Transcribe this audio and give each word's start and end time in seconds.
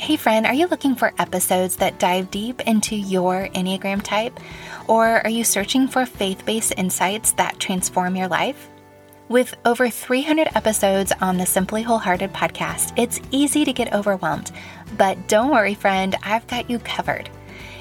Hey, 0.00 0.16
friend, 0.16 0.46
are 0.46 0.54
you 0.54 0.66
looking 0.66 0.94
for 0.94 1.12
episodes 1.18 1.76
that 1.76 1.98
dive 1.98 2.30
deep 2.30 2.62
into 2.62 2.96
your 2.96 3.48
Enneagram 3.48 4.00
type? 4.00 4.40
Or 4.88 5.06
are 5.06 5.28
you 5.28 5.44
searching 5.44 5.88
for 5.88 6.06
faith 6.06 6.46
based 6.46 6.72
insights 6.78 7.32
that 7.32 7.60
transform 7.60 8.16
your 8.16 8.26
life? 8.26 8.70
With 9.28 9.54
over 9.66 9.90
300 9.90 10.48
episodes 10.54 11.12
on 11.20 11.36
the 11.36 11.44
Simply 11.44 11.82
Wholehearted 11.82 12.32
podcast, 12.32 12.94
it's 12.96 13.20
easy 13.30 13.62
to 13.66 13.74
get 13.74 13.92
overwhelmed. 13.92 14.52
But 14.96 15.28
don't 15.28 15.50
worry, 15.50 15.74
friend, 15.74 16.16
I've 16.22 16.46
got 16.46 16.70
you 16.70 16.78
covered. 16.78 17.28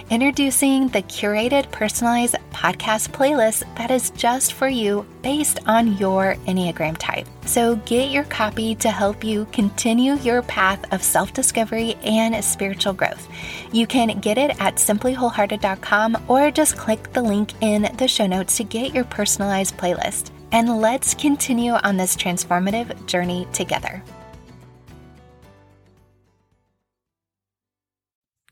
Introducing 0.10 0.88
the 0.88 1.04
curated 1.04 1.70
personalized 1.70 2.36
podcast 2.52 3.09
playlist 3.09 3.64
that 3.76 3.91
is 3.91 4.09
just 4.09 4.54
for 4.54 4.68
you 4.68 5.05
based 5.21 5.59
on 5.68 5.98
your 5.98 6.34
Enneagram 6.48 6.98
type. 6.98 7.28
So 7.46 7.76
get 7.76 8.09
your 8.09 8.23
copy 8.23 8.73
to 8.76 8.90
help 8.90 9.23
you 9.23 9.45
continue 9.52 10.16
your 10.16 10.41
path 10.41 10.84
of 10.91 11.04
self 11.04 11.32
discovery 11.32 11.94
and 12.04 12.44
spiritual 12.44 12.94
growth. 12.94 13.27
You 13.72 13.85
can 13.85 14.20
get 14.20 14.40
it 14.40 14.59
at 14.59 14.77
simplywholehearted.com 14.77 16.26
or 16.27 16.49
just 16.49 16.76
click 16.76 17.13
the 17.13 17.21
link 17.21 17.54
in 17.62 17.96
the 17.98 18.07
show 18.07 18.26
notes 18.26 18.57
to 18.57 18.63
get 18.63 18.96
your 18.96 19.05
personalized 19.05 19.77
playlist. 19.77 20.32
And 20.52 20.82
let's 20.82 21.13
continue 21.13 21.73
on 21.73 21.98
this 21.98 22.16
transformative 22.16 23.05
journey 23.05 23.48
together. 23.54 24.02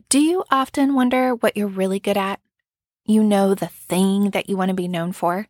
Do 0.10 0.20
you 0.20 0.46
often 0.50 0.94
wonder 0.94 1.36
what 1.36 1.58
you're 1.58 1.68
really 1.68 2.00
good 2.00 2.16
at? 2.16 2.40
You 3.04 3.24
know 3.24 3.54
the 3.54 3.68
thing 3.68 4.30
that 4.30 4.50
you 4.50 4.56
want 4.56 4.70
to 4.70 4.76
be 4.76 4.88
known 4.88 5.12
for? 5.12 5.48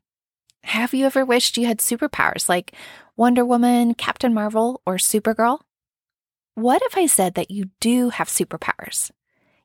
Have 0.63 0.95
you 0.95 1.05
ever 1.05 1.23
wished 1.23 1.57
you 1.57 1.67
had 1.67 1.77
superpowers 1.77 2.49
like 2.49 2.73
Wonder 3.15 3.45
Woman, 3.45 3.93
Captain 3.93 4.33
Marvel, 4.33 4.81
or 4.83 4.95
Supergirl? 4.95 5.59
What 6.55 6.81
if 6.85 6.97
I 6.97 7.05
said 7.05 7.35
that 7.35 7.51
you 7.51 7.69
do 7.79 8.09
have 8.09 8.29
superpowers? 8.29 9.11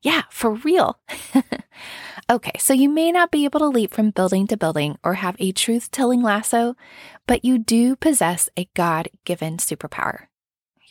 Yeah, 0.03 0.25
for 0.29 0.51
real. 0.51 1.01
okay, 2.31 2.53
so 2.59 2.75
you 2.75 2.91
may 2.91 3.11
not 3.11 3.31
be 3.31 3.47
able 3.47 3.61
to 3.61 3.69
leap 3.69 3.95
from 3.95 4.11
building 4.11 4.47
to 4.48 4.59
building 4.59 4.98
or 5.03 5.15
have 5.15 5.37
a 5.39 5.53
truth 5.53 5.91
telling 5.91 6.20
lasso, 6.20 6.77
but 7.27 7.47
you 7.47 7.57
do 7.57 7.97
possess 7.97 8.51
a 8.59 8.69
God 8.75 9.09
given 9.25 9.57
superpower. 9.57 10.27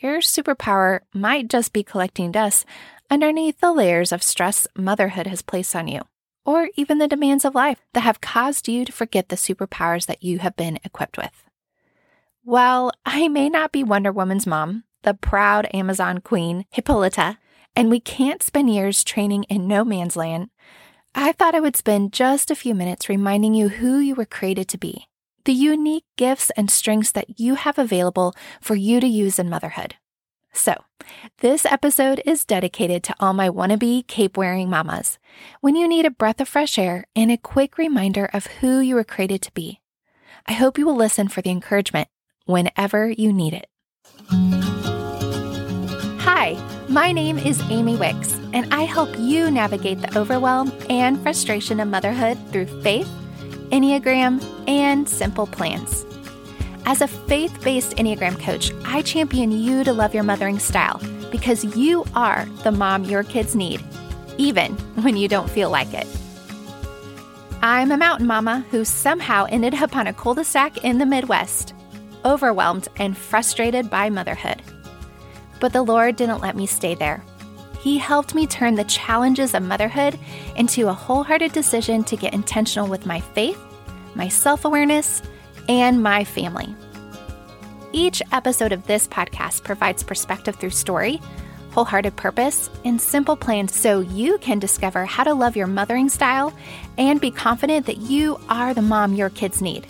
Your 0.01 0.21
superpower 0.21 1.01
might 1.13 1.47
just 1.47 1.73
be 1.73 1.83
collecting 1.83 2.31
dust 2.31 2.65
underneath 3.11 3.59
the 3.59 3.73
layers 3.73 4.13
of 4.13 4.23
stress 4.23 4.65
motherhood 4.75 5.27
has 5.27 5.41
placed 5.41 5.75
on 5.75 5.89
you, 5.89 6.01
or 6.45 6.69
even 6.77 6.97
the 6.97 7.09
demands 7.09 7.43
of 7.43 7.53
life 7.53 7.81
that 7.93 8.01
have 8.01 8.21
caused 8.21 8.69
you 8.69 8.85
to 8.85 8.91
forget 8.91 9.27
the 9.27 9.35
superpowers 9.35 10.05
that 10.05 10.23
you 10.23 10.39
have 10.39 10.55
been 10.55 10.79
equipped 10.85 11.17
with. 11.17 11.43
While 12.43 12.91
I 13.05 13.27
may 13.27 13.49
not 13.49 13.73
be 13.73 13.83
Wonder 13.83 14.11
Woman's 14.11 14.47
mom, 14.47 14.85
the 15.03 15.13
proud 15.13 15.67
Amazon 15.73 16.19
queen, 16.19 16.65
Hippolyta, 16.71 17.37
and 17.75 17.89
we 17.89 17.99
can't 17.99 18.41
spend 18.41 18.73
years 18.73 19.03
training 19.03 19.43
in 19.43 19.67
no 19.67 19.83
man's 19.83 20.15
land, 20.15 20.49
I 21.13 21.33
thought 21.33 21.55
I 21.55 21.59
would 21.59 21.75
spend 21.75 22.13
just 22.13 22.49
a 22.49 22.55
few 22.55 22.73
minutes 22.73 23.09
reminding 23.09 23.53
you 23.53 23.67
who 23.67 23.99
you 23.99 24.15
were 24.15 24.25
created 24.25 24.69
to 24.69 24.77
be, 24.77 25.07
the 25.43 25.51
unique 25.51 26.05
gifts 26.17 26.49
and 26.55 26.71
strengths 26.71 27.11
that 27.11 27.39
you 27.39 27.55
have 27.55 27.77
available 27.77 28.33
for 28.61 28.75
you 28.75 29.01
to 29.01 29.07
use 29.07 29.37
in 29.37 29.49
motherhood. 29.49 29.95
So, 30.53 30.75
this 31.39 31.65
episode 31.65 32.21
is 32.25 32.45
dedicated 32.45 33.03
to 33.03 33.15
all 33.19 33.33
my 33.33 33.49
wannabe 33.49 34.05
cape 34.07 34.37
wearing 34.37 34.69
mamas 34.69 35.17
when 35.61 35.75
you 35.75 35.87
need 35.87 36.05
a 36.05 36.11
breath 36.11 36.41
of 36.41 36.49
fresh 36.49 36.77
air 36.77 37.05
and 37.15 37.31
a 37.31 37.37
quick 37.37 37.77
reminder 37.77 38.29
of 38.33 38.47
who 38.47 38.79
you 38.79 38.95
were 38.95 39.03
created 39.03 39.41
to 39.43 39.51
be. 39.53 39.79
I 40.47 40.53
hope 40.53 40.77
you 40.77 40.85
will 40.85 40.95
listen 40.95 41.27
for 41.29 41.41
the 41.41 41.51
encouragement 41.51 42.09
whenever 42.45 43.09
you 43.09 43.31
need 43.31 43.53
it. 43.53 43.67
Hi, 46.19 46.57
my 46.89 47.11
name 47.11 47.37
is 47.37 47.61
Amy 47.69 47.95
Wicks, 47.95 48.37
and 48.53 48.71
I 48.73 48.83
help 48.83 49.09
you 49.17 49.49
navigate 49.49 50.01
the 50.01 50.17
overwhelm 50.17 50.73
and 50.89 51.21
frustration 51.21 51.79
of 51.79 51.87
motherhood 51.87 52.37
through 52.51 52.81
faith, 52.81 53.09
Enneagram, 53.71 54.43
and 54.67 55.07
simple 55.07 55.47
plans. 55.47 56.05
As 56.85 57.01
a 57.01 57.07
faith 57.07 57.63
based 57.63 57.95
Enneagram 57.97 58.39
coach, 58.39 58.71
I 58.85 59.01
champion 59.03 59.51
you 59.51 59.83
to 59.83 59.93
love 59.93 60.13
your 60.13 60.23
mothering 60.23 60.59
style 60.59 60.99
because 61.31 61.63
you 61.77 62.05
are 62.15 62.45
the 62.63 62.71
mom 62.71 63.03
your 63.03 63.23
kids 63.23 63.55
need, 63.55 63.83
even 64.37 64.73
when 65.03 65.15
you 65.15 65.27
don't 65.27 65.49
feel 65.49 65.69
like 65.69 65.93
it. 65.93 66.07
I'm 67.61 67.91
a 67.91 67.97
mountain 67.97 68.25
mama 68.25 68.65
who 68.71 68.83
somehow 68.83 69.45
ended 69.49 69.75
up 69.75 69.95
on 69.95 70.07
a 70.07 70.13
cul 70.13 70.33
de 70.33 70.43
sac 70.43 70.83
in 70.83 70.97
the 70.97 71.05
Midwest, 71.05 71.75
overwhelmed 72.25 72.87
and 72.95 73.15
frustrated 73.15 73.89
by 73.89 74.09
motherhood. 74.09 74.61
But 75.59 75.73
the 75.73 75.83
Lord 75.83 76.15
didn't 76.15 76.41
let 76.41 76.55
me 76.55 76.65
stay 76.65 76.95
there. 76.95 77.23
He 77.79 77.99
helped 77.99 78.33
me 78.33 78.47
turn 78.47 78.73
the 78.73 78.83
challenges 78.85 79.53
of 79.53 79.61
motherhood 79.61 80.17
into 80.55 80.87
a 80.87 80.93
wholehearted 80.93 81.51
decision 81.51 82.03
to 82.05 82.17
get 82.17 82.33
intentional 82.33 82.87
with 82.87 83.05
my 83.05 83.19
faith, 83.19 83.59
my 84.15 84.27
self 84.27 84.65
awareness, 84.65 85.21
and 85.67 86.01
my 86.01 86.23
family. 86.23 86.75
Each 87.91 88.21
episode 88.31 88.71
of 88.71 88.87
this 88.87 89.07
podcast 89.07 89.63
provides 89.63 90.03
perspective 90.03 90.55
through 90.55 90.69
story, 90.69 91.19
wholehearted 91.71 92.15
purpose, 92.15 92.69
and 92.85 93.01
simple 93.01 93.35
plans 93.35 93.75
so 93.75 93.99
you 93.99 94.37
can 94.39 94.59
discover 94.59 95.05
how 95.05 95.23
to 95.23 95.33
love 95.33 95.55
your 95.55 95.67
mothering 95.67 96.09
style 96.09 96.53
and 96.97 97.19
be 97.19 97.31
confident 97.31 97.85
that 97.85 97.97
you 97.97 98.39
are 98.49 98.73
the 98.73 98.81
mom 98.81 99.13
your 99.13 99.29
kids 99.29 99.61
need. 99.61 99.87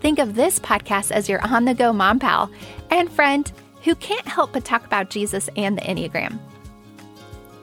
Think 0.00 0.18
of 0.18 0.34
this 0.34 0.58
podcast 0.58 1.10
as 1.10 1.28
your 1.28 1.40
on 1.46 1.64
the 1.64 1.74
go 1.74 1.92
mom 1.92 2.18
pal 2.18 2.50
and 2.90 3.10
friend 3.10 3.50
who 3.82 3.94
can't 3.94 4.26
help 4.26 4.52
but 4.52 4.64
talk 4.64 4.84
about 4.84 5.10
Jesus 5.10 5.48
and 5.56 5.76
the 5.76 5.82
Enneagram. 5.82 6.38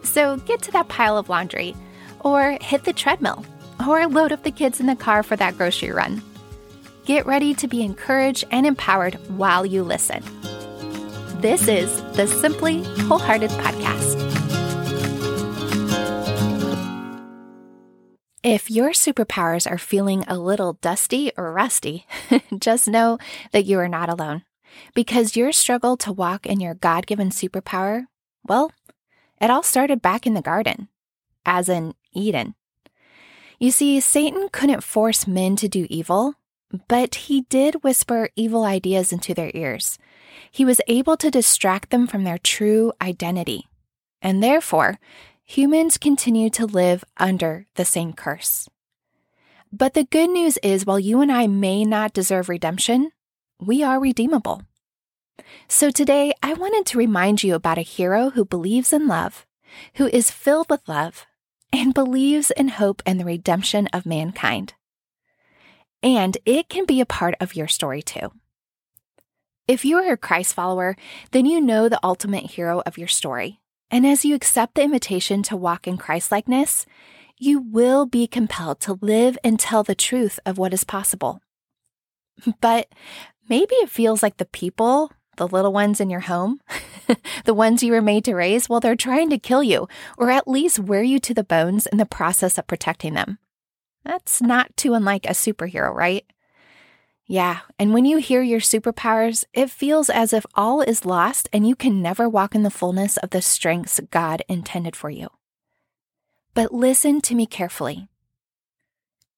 So 0.04 0.38
get 0.38 0.62
to 0.64 0.72
that 0.72 0.88
pile 0.88 1.18
of 1.18 1.30
laundry, 1.30 1.76
or 2.20 2.58
hit 2.62 2.84
the 2.84 2.94
treadmill, 2.94 3.46
or 3.88 4.08
load 4.08 4.32
up 4.32 4.44
the 4.44 4.52
kids 4.52 4.80
in 4.80 4.86
the 4.86 4.96
car 4.96 5.24
for 5.24 5.36
that 5.36 5.58
grocery 5.58 5.92
run. 5.92 6.22
Get 7.12 7.26
ready 7.26 7.54
to 7.56 7.68
be 7.68 7.84
encouraged 7.84 8.46
and 8.52 8.66
empowered 8.66 9.16
while 9.38 9.66
you 9.66 9.84
listen. 9.84 10.24
This 11.42 11.68
is 11.68 12.02
the 12.16 12.26
Simply 12.26 12.84
Wholehearted 12.84 13.50
Podcast. 13.50 14.16
If 18.44 18.72
your 18.72 18.92
superpowers 18.92 19.70
are 19.70 19.78
feeling 19.78 20.24
a 20.30 20.40
little 20.40 20.78
dusty 20.80 21.34
or 21.36 21.52
rusty, 21.52 22.08
just 22.58 22.88
know 22.88 23.18
that 23.52 23.66
you 23.66 23.78
are 23.80 23.90
not 23.90 24.08
alone. 24.08 24.44
Because 24.96 25.36
your 25.36 25.52
struggle 25.52 25.98
to 25.98 26.14
walk 26.14 26.46
in 26.46 26.62
your 26.62 26.76
God 26.76 27.08
given 27.08 27.30
superpower, 27.30 28.06
well, 28.46 28.72
it 29.42 29.50
all 29.50 29.64
started 29.64 30.02
back 30.02 30.26
in 30.26 30.34
the 30.34 30.42
garden, 30.42 30.88
as 31.46 31.68
in 31.68 31.94
Eden. 32.14 32.56
You 33.60 33.70
see, 33.72 34.00
Satan 34.00 34.48
couldn't 34.50 34.82
force 34.82 35.28
men 35.28 35.58
to 35.58 35.68
do 35.68 35.86
evil, 35.90 36.36
but 36.88 37.16
he 37.16 37.42
did 37.42 37.84
whisper 37.84 38.30
evil 38.36 38.64
ideas 38.64 39.12
into 39.12 39.34
their 39.34 39.52
ears. 39.54 39.98
He 40.52 40.66
was 40.66 40.82
able 40.88 41.18
to 41.18 41.32
distract 41.32 41.90
them 41.90 42.08
from 42.08 42.24
their 42.24 42.38
true 42.38 42.94
identity. 43.02 43.68
And 44.22 44.44
therefore, 44.44 45.00
humans 45.44 45.98
continue 45.98 46.50
to 46.52 46.66
live 46.66 47.04
under 47.18 47.66
the 47.76 47.86
same 47.86 48.14
curse. 48.14 48.70
But 49.72 49.94
the 49.94 50.04
good 50.04 50.30
news 50.30 50.58
is, 50.64 50.86
while 50.86 51.00
you 51.00 51.22
and 51.22 51.32
I 51.32 51.48
may 51.48 51.86
not 51.86 52.14
deserve 52.14 52.50
redemption, 52.50 53.12
we 53.60 53.84
are 53.84 54.00
redeemable. 54.00 54.64
So 55.68 55.90
today, 55.90 56.34
I 56.44 56.54
wanted 56.54 56.86
to 56.88 56.98
remind 56.98 57.44
you 57.44 57.56
about 57.56 57.78
a 57.78 57.82
hero 57.82 58.32
who 58.32 58.46
believes 58.46 58.94
in 58.94 59.08
love, 59.08 59.46
who 59.96 60.08
is 60.08 60.30
filled 60.30 60.70
with 60.70 60.88
love, 60.88 61.26
and 61.72 61.94
believes 61.94 62.52
in 62.52 62.68
hope 62.68 63.02
and 63.06 63.20
the 63.20 63.26
redemption 63.26 63.88
of 63.94 64.06
mankind 64.06 64.74
and 66.04 66.38
it 66.46 66.70
can 66.70 66.86
be 66.86 67.02
a 67.02 67.06
part 67.06 67.36
of 67.40 67.56
your 67.56 67.68
story 67.68 68.02
too. 68.02 68.32
If 69.68 69.86
you 69.86 69.98
are 69.98 70.14
a 70.14 70.18
Christ 70.18 70.54
follower, 70.54 70.96
then 71.32 71.46
you 71.46 71.62
know 71.62 71.88
the 71.88 72.00
ultimate 72.04 72.52
hero 72.52 72.82
of 72.86 72.98
your 72.98 73.08
story. 73.08 73.62
And 73.90 74.06
as 74.06 74.26
you 74.26 74.36
accept 74.36 74.76
the 74.76 74.84
invitation 74.84 75.44
to 75.44 75.58
walk 75.58 75.88
in 75.88 75.98
Christlikeness, 75.98 76.86
you 77.38 77.60
will 77.60 78.06
be 78.06 78.28
compelled 78.28 78.80
to 78.82 79.00
live 79.02 79.38
and 79.44 79.60
tell 79.60 79.84
the 79.84 79.96
truth 79.96 80.40
of 80.46 80.58
what 80.58 80.74
is 80.74 80.84
possible. 80.84 81.42
But 82.60 82.88
maybe 83.50 83.76
it 83.76 83.90
feels 83.90 84.24
like 84.24 84.38
the 84.38 84.46
people, 84.46 85.12
the 85.38 85.48
little 85.48 85.74
ones 85.74 86.00
in 86.00 86.10
your 86.10 86.22
home, 86.22 86.62
the 87.46 87.54
ones 87.54 87.84
you 87.84 87.92
were 87.92 88.02
made 88.02 88.26
to 88.26 88.36
raise, 88.36 88.70
well, 88.70 88.80
they're 88.80 88.96
trying 88.96 89.30
to 89.30 89.38
kill 89.38 89.64
you, 89.64 89.88
or 90.18 90.32
at 90.32 90.48
least 90.48 90.80
wear 90.80 91.04
you 91.04 91.20
to 91.20 91.34
the 91.34 91.44
bones 91.44 91.86
in 91.88 91.98
the 91.98 92.06
process 92.06 92.58
of 92.58 92.68
protecting 92.68 93.14
them. 93.14 93.38
That's 94.04 94.42
not 94.42 94.76
too 94.76 94.94
unlike 94.94 95.26
a 95.26 95.30
superhero, 95.30 95.94
right? 95.94 96.26
Yeah, 97.26 97.60
and 97.80 97.94
when 97.94 98.04
you 98.04 98.18
hear 98.18 98.42
your 98.42 98.60
superpowers, 98.60 99.46
it 99.54 99.70
feels 99.70 100.10
as 100.10 100.34
if 100.34 100.46
all 100.56 100.82
is 100.82 101.06
lost 101.06 101.48
and 101.54 101.68
you 101.68 101.76
can 101.76 102.02
never 102.02 102.28
walk 102.28 102.56
in 102.56 102.64
the 102.64 102.70
fullness 102.70 103.18
of 103.18 103.30
the 103.30 103.42
strengths 103.42 104.02
God 104.12 104.44
intended 104.50 104.96
for 104.96 105.10
you. 105.10 105.30
But 106.54 106.74
listen 106.74 107.22
to 107.22 107.36
me 107.36 107.46
carefully. 107.46 108.10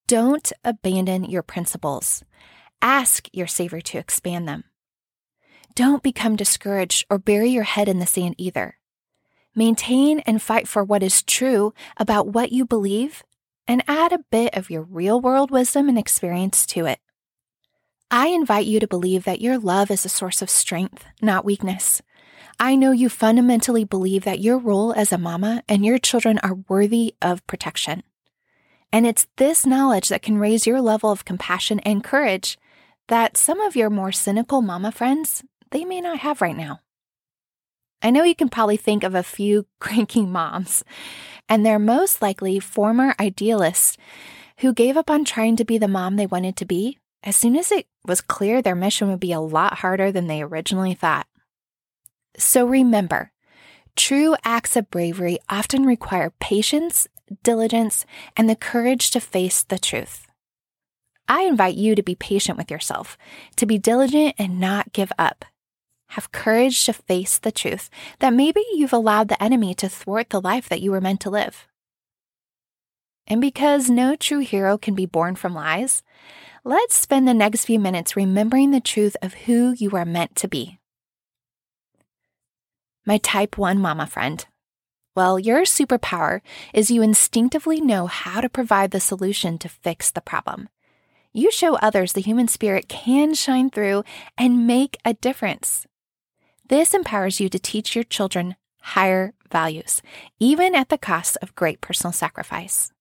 Don't 0.07 0.51
abandon 0.63 1.25
your 1.25 1.43
principles. 1.43 2.23
Ask 2.81 3.29
your 3.31 3.47
Savior 3.47 3.81
to 3.81 3.97
expand 3.97 4.47
them. 4.47 4.63
Don't 5.75 6.03
become 6.03 6.35
discouraged 6.35 7.05
or 7.09 7.17
bury 7.17 7.49
your 7.49 7.63
head 7.63 7.87
in 7.87 7.99
the 7.99 8.05
sand 8.05 8.35
either. 8.37 8.77
Maintain 9.55 10.19
and 10.21 10.41
fight 10.41 10.67
for 10.67 10.83
what 10.83 11.03
is 11.03 11.21
true 11.23 11.73
about 11.97 12.27
what 12.27 12.51
you 12.51 12.65
believe 12.65 13.23
and 13.67 13.83
add 13.87 14.11
a 14.11 14.25
bit 14.31 14.55
of 14.55 14.69
your 14.69 14.83
real 14.83 15.19
world 15.21 15.51
wisdom 15.51 15.89
and 15.89 15.97
experience 15.97 16.65
to 16.67 16.85
it. 16.85 16.99
I 18.11 18.27
invite 18.27 18.65
you 18.65 18.79
to 18.79 18.87
believe 18.87 19.23
that 19.23 19.41
your 19.41 19.57
love 19.57 19.89
is 19.89 20.05
a 20.05 20.09
source 20.09 20.41
of 20.41 20.49
strength, 20.49 21.05
not 21.21 21.45
weakness. 21.45 22.01
I 22.59 22.75
know 22.75 22.91
you 22.91 23.09
fundamentally 23.09 23.83
believe 23.85 24.23
that 24.25 24.39
your 24.39 24.57
role 24.57 24.93
as 24.93 25.11
a 25.11 25.17
mama 25.17 25.63
and 25.67 25.85
your 25.85 25.97
children 25.97 26.37
are 26.43 26.59
worthy 26.69 27.15
of 27.21 27.45
protection. 27.47 28.03
And 28.91 29.07
it's 29.07 29.27
this 29.37 29.65
knowledge 29.65 30.09
that 30.09 30.21
can 30.21 30.37
raise 30.37 30.67
your 30.67 30.79
level 30.79 31.09
of 31.09 31.25
compassion 31.25 31.79
and 31.79 32.03
courage 32.03 32.59
that 33.07 33.37
some 33.37 33.59
of 33.59 33.75
your 33.75 33.89
more 33.89 34.11
cynical 34.11 34.61
mama 34.61 34.91
friends, 34.91 35.43
they 35.71 35.83
may 35.83 35.99
not 35.99 36.19
have 36.19 36.41
right 36.41 36.55
now. 36.55 36.81
I 38.03 38.11
know 38.11 38.23
you 38.23 38.35
can 38.35 38.49
probably 38.49 38.77
think 38.77 39.03
of 39.03 39.15
a 39.15 39.23
few 39.23 39.65
cranky 39.79 40.25
moms, 40.25 40.83
and 41.49 41.65
they're 41.65 41.79
most 41.79 42.21
likely 42.21 42.59
former 42.59 43.15
idealists 43.19 43.97
who 44.59 44.73
gave 44.73 44.97
up 44.97 45.09
on 45.09 45.25
trying 45.25 45.55
to 45.55 45.65
be 45.65 45.77
the 45.77 45.87
mom 45.87 46.15
they 46.15 46.27
wanted 46.27 46.57
to 46.57 46.65
be 46.65 46.99
as 47.23 47.35
soon 47.35 47.55
as 47.55 47.71
it 47.71 47.87
was 48.05 48.21
clear 48.21 48.61
their 48.61 48.75
mission 48.75 49.09
would 49.09 49.19
be 49.19 49.31
a 49.31 49.39
lot 49.39 49.79
harder 49.79 50.11
than 50.11 50.27
they 50.27 50.41
originally 50.41 50.93
thought. 50.93 51.25
So 52.37 52.65
remember, 52.65 53.31
true 53.95 54.35
acts 54.43 54.75
of 54.75 54.91
bravery 54.91 55.39
often 55.49 55.85
require 55.85 56.33
patience, 56.39 57.07
diligence, 57.43 58.05
and 58.35 58.49
the 58.49 58.55
courage 58.55 59.11
to 59.11 59.21
face 59.21 59.63
the 59.63 59.79
truth. 59.79 60.27
I 61.27 61.43
invite 61.43 61.75
you 61.75 61.95
to 61.95 62.03
be 62.03 62.15
patient 62.15 62.57
with 62.57 62.69
yourself, 62.69 63.17
to 63.55 63.65
be 63.65 63.77
diligent 63.77 64.35
and 64.37 64.59
not 64.59 64.91
give 64.91 65.11
up. 65.17 65.45
Have 66.13 66.31
courage 66.31 66.85
to 66.85 66.93
face 66.93 67.39
the 67.39 67.51
truth 67.51 67.89
that 68.19 68.33
maybe 68.33 68.63
you've 68.73 68.93
allowed 68.93 69.29
the 69.29 69.41
enemy 69.41 69.73
to 69.73 69.89
thwart 69.89 70.29
the 70.29 70.39
life 70.39 70.69
that 70.69 70.79
you 70.79 70.91
were 70.91 71.01
meant 71.01 71.21
to 71.21 71.31
live. 71.31 71.67
And 73.25 73.41
because 73.41 73.89
no 73.89 74.15
true 74.15 74.41
hero 74.41 74.77
can 74.77 74.93
be 74.93 75.07
born 75.07 75.35
from 75.35 75.55
lies, 75.55 76.03
let's 76.63 76.93
spend 76.93 77.27
the 77.27 77.33
next 77.33 77.65
few 77.65 77.79
minutes 77.79 78.15
remembering 78.15 78.69
the 78.69 78.79
truth 78.79 79.15
of 79.23 79.33
who 79.33 79.73
you 79.79 79.89
are 79.95 80.05
meant 80.05 80.35
to 80.35 80.47
be. 80.47 80.77
My 83.07 83.17
type 83.17 83.57
1 83.57 83.79
mama 83.79 84.05
friend. 84.05 84.45
Well, 85.15 85.39
your 85.39 85.63
superpower 85.63 86.41
is 86.75 86.91
you 86.91 87.01
instinctively 87.01 87.81
know 87.81 88.05
how 88.05 88.39
to 88.39 88.49
provide 88.49 88.91
the 88.91 88.99
solution 88.99 89.57
to 89.57 89.67
fix 89.67 90.11
the 90.11 90.21
problem. 90.21 90.69
You 91.33 91.49
show 91.49 91.73
others 91.77 92.13
the 92.13 92.21
human 92.21 92.47
spirit 92.47 92.87
can 92.87 93.33
shine 93.33 93.71
through 93.71 94.03
and 94.37 94.67
make 94.67 94.97
a 95.03 95.15
difference. 95.15 95.87
This 96.73 96.95
empowers 96.95 97.39
you 97.39 97.49
to 97.49 97.59
teach 97.59 97.93
your 97.93 98.03
children 98.03 98.55
higher 98.81 99.35
values, 99.51 100.01
even 100.39 100.73
at 100.73 100.89
the 100.89 100.97
cost 100.97 101.37
of 101.39 101.53
great 101.53 101.81
personal 101.81 102.11
sacrifice. 102.11 102.91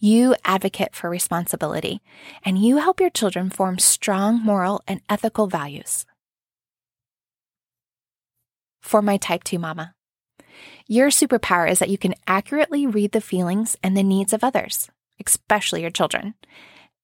You 0.00 0.34
advocate 0.44 0.92
for 0.92 1.08
responsibility, 1.08 2.02
and 2.44 2.58
you 2.58 2.78
help 2.78 2.98
your 2.98 3.08
children 3.08 3.50
form 3.50 3.78
strong 3.78 4.42
moral 4.42 4.82
and 4.88 5.00
ethical 5.08 5.46
values. 5.46 6.06
For 8.80 9.00
my 9.00 9.16
type 9.16 9.44
2 9.44 9.60
mama, 9.60 9.94
your 10.88 11.10
superpower 11.10 11.70
is 11.70 11.78
that 11.78 11.88
you 11.88 11.98
can 11.98 12.16
accurately 12.26 12.84
read 12.84 13.12
the 13.12 13.20
feelings 13.20 13.76
and 13.84 13.96
the 13.96 14.02
needs 14.02 14.32
of 14.32 14.42
others, 14.42 14.90
especially 15.24 15.82
your 15.82 15.90
children. 15.90 16.34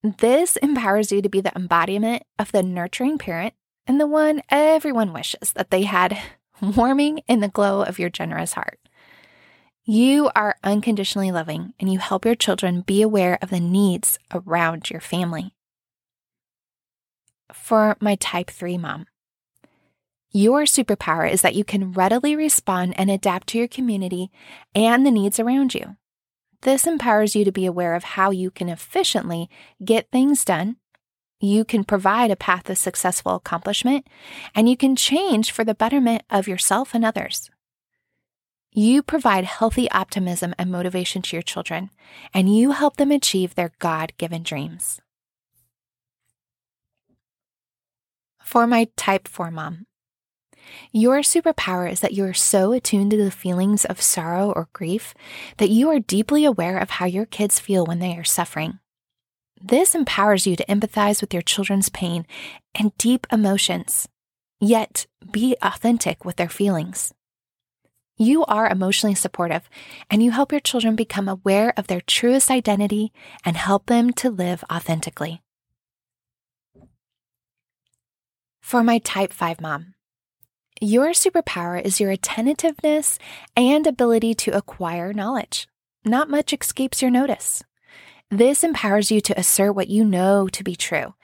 This 0.03 0.57
empowers 0.57 1.13
you 1.13 1.23
to 1.23 1.29
be 1.29 1.41
the 1.41 1.55
embodiment 1.55 2.25
of 2.37 2.51
the 2.51 2.65
nurturing 2.65 3.17
parent 3.17 3.55
and 3.89 3.99
the 3.99 4.07
one 4.07 4.43
everyone 4.51 5.15
wishes 5.15 5.53
that 5.55 5.71
they 5.71 5.83
had, 5.83 6.21
warming 6.63 7.23
in 7.27 7.41
the 7.41 7.49
glow 7.49 7.83
of 7.83 7.99
your 7.99 8.11
generous 8.11 8.53
heart. 8.53 8.79
You 9.85 10.31
are 10.37 10.57
unconditionally 10.63 11.33
loving 11.33 11.73
and 11.81 11.91
you 11.91 11.99
help 11.99 12.27
your 12.27 12.35
children 12.35 12.83
be 12.83 13.01
aware 13.01 13.39
of 13.41 13.49
the 13.49 13.59
needs 13.59 14.19
around 14.33 14.91
your 14.91 15.01
family. 15.01 15.55
For 17.55 17.97
my 17.99 18.17
type 18.17 18.51
3 18.51 18.77
mom, 18.77 19.07
your 20.31 20.65
superpower 20.65 21.31
is 21.31 21.41
that 21.41 21.55
you 21.55 21.65
can 21.65 21.93
readily 21.93 22.37
respond 22.37 22.93
and 22.99 23.11
adapt 23.11 23.47
to 23.49 23.59
your 23.59 23.67
community 23.67 24.31
and 24.75 25.07
the 25.07 25.11
needs 25.11 25.41
around 25.41 25.73
you. 25.75 25.97
This 26.61 26.87
empowers 26.87 27.35
you 27.35 27.47
to 27.47 27.53
be 27.53 27.65
aware 27.65 27.95
of 27.95 28.05
how 28.05 28.31
you 28.31 28.51
can 28.51 28.69
efficiently 28.69 29.49
get 29.83 30.11
things 30.11 30.45
done 30.45 30.77
you 31.41 31.65
can 31.65 31.85
provide 31.85 32.31
a 32.31 32.37
path 32.37 32.69
of 32.69 32.79
successful 32.79 33.37
accomplishment, 33.37 34.07
and 34.55 34.69
you 34.69 34.77
can 34.77 34.97
change 34.97 35.53
for 35.53 35.65
the 35.65 35.75
betterment 35.75 36.23
of 36.31 36.49
yourself 36.49 36.95
and 36.95 37.05
others. 37.05 37.51
You 38.73 39.03
provide 39.03 39.45
healthy 39.45 39.91
optimism 39.91 40.55
and 40.59 40.71
motivation 40.71 41.23
to 41.23 41.37
your 41.37 41.43
children, 41.43 41.91
and 42.35 42.55
you 42.55 42.73
help 42.73 42.97
them 42.97 43.11
achieve 43.11 43.55
their 43.55 43.73
God 43.79 44.13
given 44.19 44.43
dreams. 44.43 45.01
For 48.43 48.67
my 48.67 48.89
type 48.97 49.29
4 49.29 49.51
mom, 49.51 49.87
your 50.93 51.21
superpower 51.21 51.91
is 51.91 52.01
that 52.01 52.13
you 52.13 52.25
are 52.25 52.35
so 52.35 52.73
attuned 52.73 53.11
to 53.13 53.17
the 53.17 53.31
feelings 53.31 53.85
of 53.85 54.03
sorrow 54.03 54.53
or 54.53 54.69
grief 54.73 55.15
that 55.57 55.71
you 55.71 55.89
are 55.91 55.99
deeply 55.99 56.45
aware 56.45 56.79
of 56.79 56.91
how 56.91 57.07
your 57.07 57.27
kids 57.27 57.59
feel 57.59 57.87
when 57.87 58.01
they 58.01 58.17
are 58.17 58.25
suffering. 58.25 58.81
This 59.61 59.95
empowers 59.95 60.47
you 60.47 60.55
to 60.57 60.65
empathize 60.67 61.21
with 61.21 61.35
your 61.35 61.43
children's 61.43 61.89
pain 61.89 62.27
and 62.75 62.97
deep 62.97 63.27
emotions, 63.33 64.09
yet 64.61 65.07
be 65.31 65.57
authentic 65.63 66.25
with 66.25 66.37
their 66.37 66.49
feelings. 66.49 67.13
You 68.17 68.45
are 68.47 68.69
emotionally 68.69 69.15
supportive 69.15 69.69
and 70.11 70.23
you 70.23 70.31
help 70.31 70.53
your 70.53 70.61
children 70.61 70.97
become 70.97 71.29
aware 71.29 71.73
of 71.77 71.87
their 71.87 72.01
truest 72.01 72.51
identity 72.51 73.13
and 73.45 73.57
help 73.57 73.87
them 73.87 74.13
to 74.15 74.31
live 74.31 74.65
authentically. 74.73 75.43
For 78.61 78.83
my 78.83 78.99
type 78.99 79.33
5 79.33 79.61
mom, 79.61 79.95
your 80.81 81.09
superpower 81.09 81.81
is 81.81 81.99
your 81.99 82.11
attentiveness 82.11 83.19
and 83.57 83.87
ability 83.87 84.35
to 84.35 84.57
acquire 84.57 85.13
knowledge. 85.13 85.67
Not 86.05 86.31
much 86.31 86.53
escapes 86.53 87.03
your 87.03 87.11
notice. 87.11 87.65
This 88.31 88.63
empowers 88.63 89.11
you 89.11 89.23
to 89.23 89.39
assert 89.39 89.73
what 89.73 89.89
you 89.89 90.05
know 90.05 90.49
to 90.49 90.63
be 90.63 90.77
true, 90.77 91.15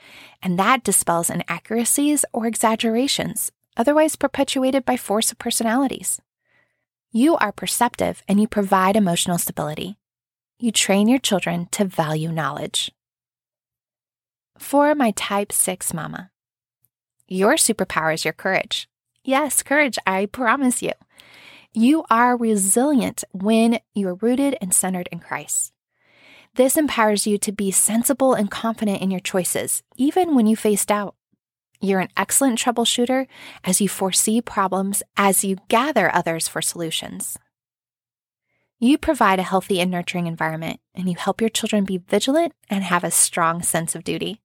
and 0.42 0.58
that 0.58 0.84
dispels 0.84 1.28
inaccuracies 1.28 2.24
or 2.32 2.46
exaggerations, 2.46 3.52
otherwise 3.76 4.16
perpetuated 4.16 4.86
by 4.86 4.96
force 4.96 5.30
of 5.30 5.38
personalities. 5.38 6.18
You 7.12 7.36
are 7.36 7.52
perceptive 7.52 8.22
and 8.26 8.40
you 8.40 8.48
provide 8.48 8.96
emotional 8.96 9.36
stability. 9.36 9.98
You 10.58 10.72
train 10.72 11.06
your 11.06 11.18
children 11.18 11.68
to 11.72 11.84
value 11.84 12.32
knowledge. 12.32 12.90
For 14.56 14.94
my 14.94 15.10
type 15.10 15.52
6 15.52 15.92
mama, 15.92 16.30
your 17.28 17.56
superpower 17.56 18.14
is 18.14 18.24
your 18.24 18.32
courage. 18.32 18.88
Yes, 19.22 19.62
courage, 19.62 19.98
I 20.06 20.24
promise 20.24 20.80
you. 20.80 20.92
You 21.74 22.04
are 22.08 22.34
resilient 22.34 23.24
when 23.32 23.80
you're 23.94 24.14
rooted 24.14 24.56
and 24.62 24.72
centered 24.72 25.10
in 25.12 25.18
Christ. 25.18 25.73
This 26.56 26.76
empowers 26.76 27.26
you 27.26 27.36
to 27.38 27.50
be 27.50 27.72
sensible 27.72 28.34
and 28.34 28.48
confident 28.48 29.02
in 29.02 29.10
your 29.10 29.20
choices, 29.20 29.82
even 29.96 30.36
when 30.36 30.46
you 30.46 30.54
face 30.54 30.86
doubt. 30.86 31.16
You're 31.80 31.98
an 31.98 32.10
excellent 32.16 32.60
troubleshooter 32.60 33.26
as 33.64 33.80
you 33.80 33.88
foresee 33.88 34.40
problems 34.40 35.02
as 35.16 35.42
you 35.42 35.56
gather 35.68 36.14
others 36.14 36.46
for 36.46 36.62
solutions. 36.62 37.36
You 38.78 38.98
provide 38.98 39.40
a 39.40 39.44
healthy 39.44 39.80
and 39.80 39.90
nurturing 39.90 40.28
environment, 40.28 40.78
and 40.94 41.08
you 41.08 41.16
help 41.16 41.40
your 41.40 41.50
children 41.50 41.84
be 41.84 41.98
vigilant 41.98 42.52
and 42.70 42.84
have 42.84 43.02
a 43.02 43.10
strong 43.10 43.62
sense 43.62 43.96
of 43.96 44.04
duty. 44.04 44.40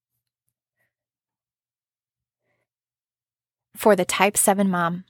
For 3.75 3.95
the 3.95 4.05
Type 4.05 4.35
7 4.35 4.67
mom, 4.67 5.05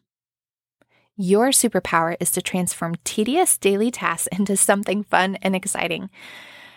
your 1.16 1.50
superpower 1.50 2.18
is 2.20 2.30
to 2.32 2.42
transform 2.42 2.96
tedious 3.06 3.58
daily 3.58 3.90
tasks 3.90 4.28
into 4.38 4.58
something 4.58 5.04
fun 5.04 5.38
and 5.42 5.56
exciting. 5.56 6.10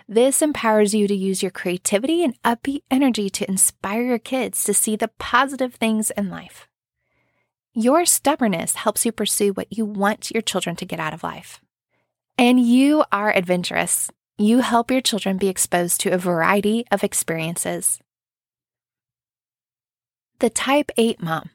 This 0.09 0.43
empowers 0.43 0.95
you 0.95 1.07
to 1.09 1.15
use 1.15 1.43
your 1.43 1.51
creativity 1.51 2.23
and 2.23 2.41
upbeat 2.43 2.83
energy 2.91 3.31
to 3.31 3.49
inspire 3.49 4.03
your 4.03 4.19
kids 4.19 4.65
to 4.65 4.75
see 4.75 4.97
the 4.97 5.11
positive 5.19 5.75
things 5.75 6.11
in 6.11 6.31
life. 6.31 6.69
Your 7.75 8.05
stubbornness 8.05 8.75
helps 8.75 9.07
you 9.07 9.13
pursue 9.13 9.53
what 9.53 9.77
you 9.77 9.87
want 9.87 10.31
your 10.31 10.43
children 10.43 10.77
to 10.77 10.85
get 10.85 11.01
out 11.01 11.15
of 11.15 11.23
life. 11.23 11.61
And 12.37 12.61
you 12.61 13.05
are 13.13 13.35
adventurous. 13.35 14.11
You 14.37 14.61
help 14.61 14.91
your 14.91 15.01
children 15.01 15.39
be 15.39 15.49
exposed 15.49 16.01
to 16.01 16.11
a 16.11 16.19
variety 16.19 16.85
of 16.91 17.05
experiences. 17.05 17.99
The 20.41 20.51
Type 20.51 20.91
8 20.97 21.23
Mom. 21.23 21.51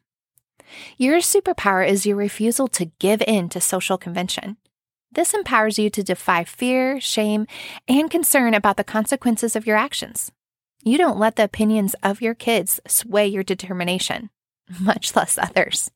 Your 0.98 1.18
superpower 1.18 1.88
is 1.88 2.06
your 2.06 2.16
refusal 2.16 2.68
to 2.70 2.86
give 3.00 3.22
in 3.28 3.50
to 3.50 3.62
social 3.62 3.98
convention. 3.98 4.58
This 5.18 5.34
empowers 5.34 5.80
you 5.80 5.90
to 5.90 6.04
defy 6.04 6.44
fear, 6.44 7.02
shame, 7.02 7.48
and 7.88 8.12
concern 8.12 8.54
about 8.54 8.78
the 8.78 8.84
consequences 8.84 9.56
of 9.56 9.66
your 9.66 9.76
actions. 9.76 10.32
You 10.84 11.00
don't 11.00 11.18
let 11.18 11.38
the 11.38 11.44
opinions 11.44 11.96
of 12.04 12.22
your 12.22 12.36
kids 12.36 12.80
sway 12.88 13.26
your 13.26 13.42
determination, 13.42 14.30
much 14.80 15.16
less 15.16 15.40
others. 15.40 15.90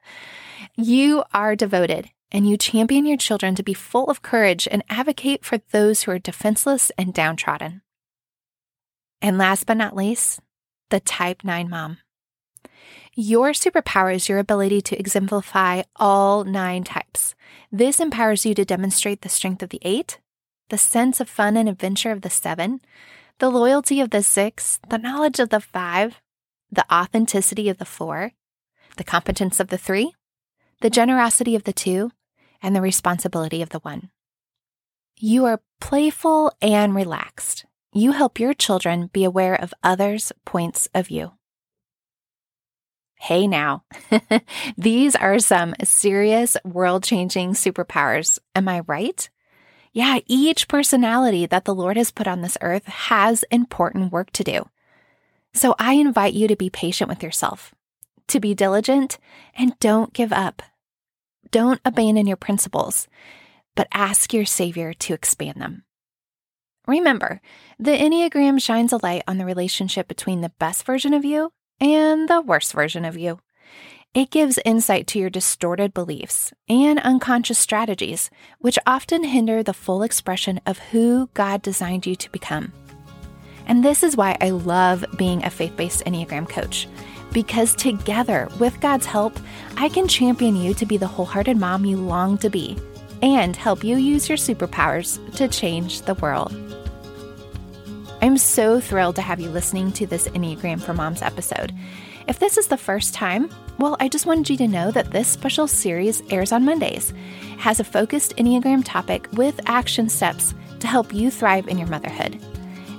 You 0.75 1.23
are 1.35 1.55
devoted 1.55 2.09
and 2.31 2.49
you 2.49 2.57
champion 2.57 3.05
your 3.05 3.15
children 3.15 3.53
to 3.53 3.61
be 3.61 3.75
full 3.75 4.09
of 4.09 4.23
courage 4.23 4.67
and 4.71 4.83
advocate 4.89 5.45
for 5.45 5.59
those 5.71 6.01
who 6.01 6.11
are 6.11 6.17
defenseless 6.17 6.91
and 6.97 7.13
downtrodden. 7.13 7.83
And 9.21 9.37
last 9.37 9.67
but 9.67 9.77
not 9.77 9.95
least, 9.95 10.39
the 10.89 10.99
type 10.99 11.43
9 11.43 11.69
mom. 11.69 11.99
Your 13.13 13.51
superpower 13.51 14.15
is 14.15 14.29
your 14.29 14.39
ability 14.39 14.81
to 14.83 14.97
exemplify 14.97 15.81
all 15.97 16.45
nine 16.45 16.85
types. 16.85 17.35
This 17.69 17.99
empowers 17.99 18.45
you 18.45 18.53
to 18.55 18.63
demonstrate 18.63 19.21
the 19.21 19.27
strength 19.27 19.61
of 19.61 19.69
the 19.69 19.81
eight, 19.81 20.19
the 20.69 20.77
sense 20.77 21.19
of 21.19 21.27
fun 21.27 21.57
and 21.57 21.67
adventure 21.67 22.11
of 22.11 22.21
the 22.21 22.29
seven, 22.29 22.79
the 23.39 23.49
loyalty 23.49 23.99
of 23.99 24.11
the 24.11 24.23
six, 24.23 24.79
the 24.87 24.97
knowledge 24.97 25.41
of 25.41 25.49
the 25.49 25.59
five, 25.59 26.21
the 26.71 26.85
authenticity 26.89 27.67
of 27.67 27.79
the 27.79 27.85
four, 27.85 28.31
the 28.95 29.03
competence 29.03 29.59
of 29.59 29.67
the 29.67 29.77
three, 29.77 30.15
the 30.79 30.89
generosity 30.89 31.53
of 31.53 31.65
the 31.65 31.73
two, 31.73 32.11
and 32.61 32.73
the 32.73 32.81
responsibility 32.81 33.61
of 33.61 33.69
the 33.69 33.79
one. 33.79 34.09
You 35.17 35.43
are 35.43 35.59
playful 35.81 36.53
and 36.61 36.95
relaxed. 36.95 37.65
You 37.91 38.13
help 38.13 38.39
your 38.39 38.53
children 38.53 39.07
be 39.07 39.25
aware 39.25 39.55
of 39.55 39.73
others' 39.83 40.31
points 40.45 40.87
of 40.95 41.07
view. 41.07 41.33
Hey 43.23 43.45
now, 43.45 43.83
these 44.77 45.15
are 45.15 45.37
some 45.37 45.75
serious 45.83 46.57
world 46.65 47.03
changing 47.03 47.53
superpowers. 47.53 48.39
Am 48.55 48.67
I 48.67 48.79
right? 48.87 49.29
Yeah, 49.93 50.21
each 50.25 50.67
personality 50.67 51.45
that 51.45 51.65
the 51.65 51.75
Lord 51.75 51.97
has 51.97 52.09
put 52.09 52.27
on 52.27 52.41
this 52.41 52.57
earth 52.61 52.87
has 52.87 53.45
important 53.51 54.11
work 54.11 54.31
to 54.31 54.43
do. 54.43 54.67
So 55.53 55.75
I 55.77 55.93
invite 55.93 56.33
you 56.33 56.47
to 56.47 56.55
be 56.55 56.71
patient 56.71 57.09
with 57.09 57.21
yourself, 57.21 57.75
to 58.29 58.39
be 58.39 58.55
diligent, 58.55 59.19
and 59.53 59.77
don't 59.77 60.13
give 60.13 60.33
up. 60.33 60.63
Don't 61.51 61.79
abandon 61.85 62.25
your 62.25 62.37
principles, 62.37 63.07
but 63.75 63.87
ask 63.93 64.33
your 64.33 64.45
Savior 64.45 64.93
to 64.93 65.13
expand 65.13 65.61
them. 65.61 65.83
Remember, 66.87 67.39
the 67.77 67.91
Enneagram 67.91 68.59
shines 68.59 68.91
a 68.91 68.99
light 69.03 69.21
on 69.27 69.37
the 69.37 69.45
relationship 69.45 70.07
between 70.07 70.41
the 70.41 70.53
best 70.57 70.87
version 70.87 71.13
of 71.13 71.23
you 71.23 71.53
and 71.81 72.29
the 72.29 72.39
worst 72.39 72.71
version 72.71 73.03
of 73.03 73.17
you. 73.17 73.39
It 74.13 74.29
gives 74.29 74.59
insight 74.65 75.07
to 75.07 75.19
your 75.19 75.29
distorted 75.29 75.93
beliefs 75.93 76.53
and 76.69 76.99
unconscious 76.99 77.57
strategies, 77.57 78.29
which 78.59 78.77
often 78.85 79.23
hinder 79.23 79.63
the 79.63 79.73
full 79.73 80.03
expression 80.03 80.59
of 80.65 80.79
who 80.79 81.29
God 81.33 81.61
designed 81.61 82.05
you 82.05 82.15
to 82.17 82.31
become. 82.31 82.71
And 83.65 83.83
this 83.83 84.03
is 84.03 84.17
why 84.17 84.37
I 84.41 84.49
love 84.49 85.05
being 85.17 85.43
a 85.43 85.49
faith 85.49 85.75
based 85.77 86.03
Enneagram 86.05 86.47
coach, 86.47 86.87
because 87.31 87.73
together, 87.73 88.49
with 88.59 88.81
God's 88.81 89.05
help, 89.05 89.39
I 89.77 89.87
can 89.87 90.07
champion 90.07 90.57
you 90.57 90.73
to 90.73 90.85
be 90.85 90.97
the 90.97 91.07
wholehearted 91.07 91.57
mom 91.57 91.85
you 91.85 91.95
long 91.97 92.37
to 92.39 92.49
be 92.49 92.77
and 93.21 93.55
help 93.55 93.83
you 93.83 93.95
use 93.97 94.27
your 94.27 94.37
superpowers 94.37 95.19
to 95.35 95.47
change 95.47 96.01
the 96.01 96.15
world. 96.15 96.53
I'm 98.23 98.37
so 98.37 98.79
thrilled 98.79 99.15
to 99.15 99.23
have 99.23 99.39
you 99.39 99.49
listening 99.49 99.91
to 99.93 100.05
this 100.05 100.27
Enneagram 100.27 100.79
for 100.79 100.93
Moms 100.93 101.23
episode. 101.23 101.73
If 102.27 102.37
this 102.37 102.55
is 102.55 102.67
the 102.67 102.77
first 102.77 103.15
time, 103.15 103.49
well, 103.79 103.97
I 103.99 104.09
just 104.09 104.27
wanted 104.27 104.47
you 104.47 104.57
to 104.57 104.67
know 104.67 104.91
that 104.91 105.09
this 105.09 105.27
special 105.27 105.67
series 105.67 106.21
airs 106.29 106.51
on 106.51 106.63
Mondays. 106.63 107.13
It 107.41 107.59
has 107.59 107.79
a 107.79 107.83
focused 107.83 108.35
Enneagram 108.35 108.83
topic 108.85 109.27
with 109.33 109.59
action 109.65 110.07
steps 110.07 110.53
to 110.81 110.87
help 110.87 111.11
you 111.11 111.31
thrive 111.31 111.67
in 111.67 111.79
your 111.79 111.87
motherhood. 111.87 112.39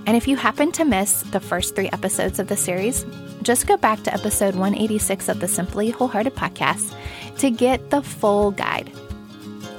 And 0.07 0.17
if 0.17 0.27
you 0.27 0.37
happen 0.37 0.73
to 0.73 0.85
miss 0.85 1.23
the 1.23 1.39
first 1.39 1.77
three 1.77 1.89
episodes 1.93 2.41
of 2.41 2.49
the 2.49 2.57
series, 2.57 3.07
just 3.43 3.69
go 3.69 3.77
back 3.77 4.03
to 4.03 4.13
episode 4.13 4.57
186 4.57 5.29
of 5.29 5.39
the 5.39 5.47
Simply 5.47 5.91
Wholehearted 5.91 6.35
podcast 6.35 6.97
to 7.39 7.49
get 7.49 7.91
the 7.91 8.03
full 8.03 8.51
guide. 8.51 8.91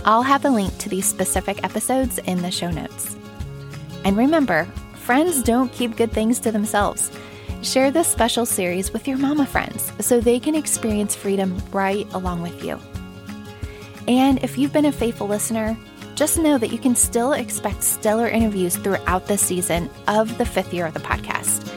I'll 0.06 0.24
have 0.24 0.46
a 0.46 0.50
link 0.50 0.78
to 0.78 0.88
these 0.88 1.06
specific 1.06 1.66
episodes 1.66 2.18
in 2.20 2.42
the 2.42 2.52
show 2.52 2.72
notes. 2.72 3.18
And 4.06 4.16
remember, 4.16 4.70
friends 5.04 5.44
don't 5.44 5.70
keep 5.74 5.98
good 5.98 6.14
things 6.14 6.40
to 6.40 6.50
themselves. 6.50 7.12
Share 7.62 7.92
this 7.92 8.08
special 8.08 8.46
series 8.46 8.94
with 8.94 9.06
your 9.06 9.18
mama 9.18 9.46
friends 9.46 9.92
so 10.00 10.22
they 10.22 10.40
can 10.40 10.56
experience 10.56 11.14
freedom 11.14 11.62
right 11.74 12.08
along 12.14 12.42
with 12.42 12.64
you. 12.64 12.80
And 14.08 14.42
if 14.42 14.58
you've 14.58 14.72
been 14.72 14.86
a 14.86 14.94
faithful 14.94 15.28
listener, 15.28 15.78
just 16.16 16.38
know 16.38 16.58
that 16.58 16.72
you 16.72 16.78
can 16.78 16.96
still 16.96 17.34
expect 17.34 17.84
stellar 17.84 18.30
interviews 18.30 18.78
throughout 18.78 19.28
the 19.28 19.38
season 19.38 19.90
of 20.08 20.38
the 20.38 20.46
fifth 20.46 20.74
year 20.74 20.86
of 20.86 20.94
the 20.94 21.02
podcast. 21.02 21.70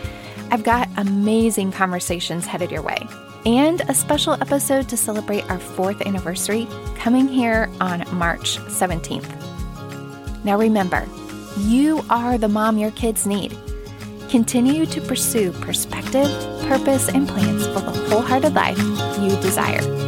I've 0.52 0.62
got 0.62 0.88
amazing 0.96 1.72
conversations 1.72 2.46
headed 2.46 2.70
your 2.70 2.82
way 2.82 3.08
and 3.44 3.80
a 3.88 3.94
special 3.94 4.34
episode 4.34 4.88
to 4.88 4.96
celebrate 4.96 5.50
our 5.50 5.58
fourth 5.58 6.00
anniversary 6.02 6.68
coming 6.94 7.26
here 7.26 7.68
on 7.80 8.04
March 8.16 8.58
17th. 8.58 10.44
Now 10.44 10.56
remember, 10.56 11.08
you 11.58 12.04
are 12.10 12.36
the 12.38 12.48
mom 12.48 12.78
your 12.78 12.90
kids 12.92 13.26
need. 13.26 13.56
Continue 14.28 14.86
to 14.86 15.00
pursue 15.00 15.52
perspective, 15.52 16.28
purpose, 16.68 17.08
and 17.08 17.28
plans 17.28 17.66
for 17.66 17.80
the 17.80 17.92
wholehearted 18.10 18.54
life 18.54 18.78
you 19.20 19.30
desire. 19.40 20.05